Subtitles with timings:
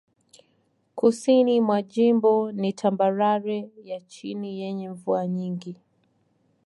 [0.95, 5.75] Kusini mwa jimbo ni tambarare ya chini yenye mvua nyingi.